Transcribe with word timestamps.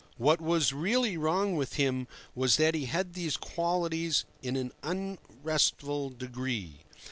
What 0.17 0.41
was 0.41 0.73
really 0.73 1.15
wrong 1.15 1.55
with 1.55 1.73
him 1.73 2.07
was 2.33 2.57
that 2.57 2.73
he 2.73 2.85
had 2.85 3.13
these 3.13 3.37
qualities 3.37 4.25
in 4.41 4.55
an 4.55 4.71
unrestful 4.81 6.09
degree. 6.09 6.79